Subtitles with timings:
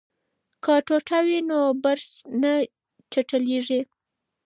[0.63, 2.09] که ټوټه وي نو برس
[2.41, 2.53] نه
[3.11, 3.81] چټلیږي.